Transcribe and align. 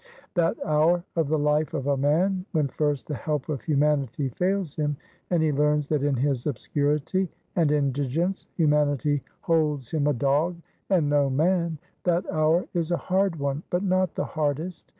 That 0.33 0.57
hour 0.65 1.03
of 1.15 1.27
the 1.27 1.37
life 1.37 1.75
of 1.75 1.85
a 1.85 1.95
man 1.95 2.43
when 2.53 2.69
first 2.69 3.05
the 3.05 3.13
help 3.13 3.49
of 3.49 3.61
humanity 3.61 4.29
fails 4.29 4.75
him, 4.75 4.97
and 5.29 5.43
he 5.43 5.51
learns 5.51 5.89
that 5.89 6.01
in 6.01 6.15
his 6.15 6.47
obscurity 6.47 7.29
and 7.55 7.71
indigence 7.71 8.47
humanity 8.57 9.21
holds 9.41 9.91
him 9.91 10.07
a 10.07 10.13
dog 10.13 10.55
and 10.89 11.07
no 11.07 11.29
man: 11.29 11.77
that 12.03 12.25
hour 12.31 12.65
is 12.73 12.89
a 12.89 12.97
hard 12.97 13.35
one, 13.35 13.61
but 13.69 13.83
not 13.83 14.15
the 14.15 14.25
hardest. 14.25 14.87